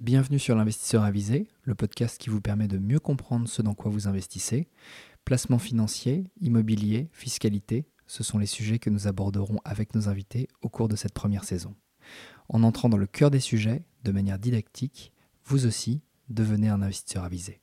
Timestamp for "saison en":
11.44-12.62